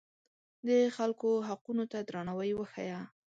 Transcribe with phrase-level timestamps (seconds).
[0.67, 3.01] د خلکو حقونو ته درناوی وښیه.